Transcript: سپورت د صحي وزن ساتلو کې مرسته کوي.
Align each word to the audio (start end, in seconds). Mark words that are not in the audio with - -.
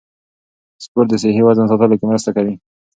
سپورت 0.83 1.07
د 1.09 1.13
صحي 1.23 1.41
وزن 1.43 1.65
ساتلو 1.71 1.99
کې 1.99 2.05
مرسته 2.11 2.29
کوي. 2.35 2.53